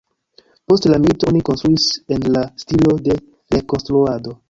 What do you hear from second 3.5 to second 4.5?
rekonstruado.